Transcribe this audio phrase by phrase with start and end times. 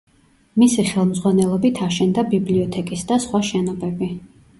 [0.61, 4.09] მისი ხელმძღვანელობით აშენდა ბიბლიოთეკის და სხვა შენობები.